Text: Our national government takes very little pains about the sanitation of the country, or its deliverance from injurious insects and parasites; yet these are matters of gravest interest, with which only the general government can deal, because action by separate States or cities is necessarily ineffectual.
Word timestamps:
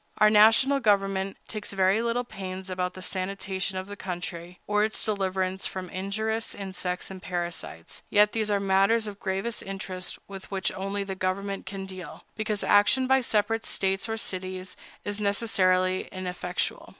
Our 0.17 0.31
national 0.31 0.79
government 0.79 1.37
takes 1.47 1.73
very 1.73 2.01
little 2.01 2.23
pains 2.23 2.71
about 2.71 2.95
the 2.95 3.03
sanitation 3.03 3.77
of 3.77 3.85
the 3.85 3.95
country, 3.95 4.59
or 4.65 4.83
its 4.83 5.05
deliverance 5.05 5.67
from 5.67 5.91
injurious 5.91 6.55
insects 6.55 7.11
and 7.11 7.21
parasites; 7.21 8.01
yet 8.09 8.31
these 8.31 8.49
are 8.49 8.59
matters 8.59 9.05
of 9.05 9.19
gravest 9.19 9.61
interest, 9.61 10.17
with 10.27 10.49
which 10.49 10.71
only 10.71 11.03
the 11.03 11.13
general 11.13 11.35
government 11.43 11.67
can 11.67 11.85
deal, 11.85 12.23
because 12.35 12.63
action 12.63 13.05
by 13.05 13.21
separate 13.21 13.63
States 13.67 14.09
or 14.09 14.17
cities 14.17 14.75
is 15.05 15.21
necessarily 15.21 16.07
ineffectual. 16.11 16.89